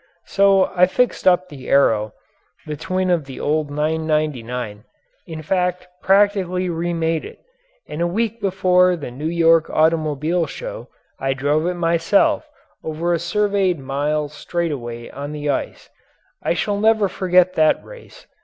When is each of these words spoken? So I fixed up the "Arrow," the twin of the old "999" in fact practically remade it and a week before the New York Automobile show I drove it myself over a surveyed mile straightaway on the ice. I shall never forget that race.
So 0.25 0.71
I 0.75 0.87
fixed 0.87 1.27
up 1.27 1.47
the 1.47 1.69
"Arrow," 1.69 2.13
the 2.65 2.75
twin 2.75 3.11
of 3.11 3.25
the 3.25 3.39
old 3.39 3.69
"999" 3.69 4.83
in 5.27 5.41
fact 5.43 5.85
practically 6.01 6.69
remade 6.69 7.23
it 7.23 7.37
and 7.87 8.01
a 8.01 8.07
week 8.07 8.41
before 8.41 8.95
the 8.95 9.11
New 9.11 9.27
York 9.27 9.69
Automobile 9.69 10.47
show 10.47 10.87
I 11.19 11.33
drove 11.35 11.67
it 11.67 11.75
myself 11.75 12.49
over 12.83 13.13
a 13.13 13.19
surveyed 13.19 13.77
mile 13.77 14.27
straightaway 14.27 15.07
on 15.11 15.33
the 15.33 15.51
ice. 15.51 15.91
I 16.41 16.55
shall 16.55 16.79
never 16.79 17.07
forget 17.07 17.53
that 17.53 17.85
race. 17.85 18.25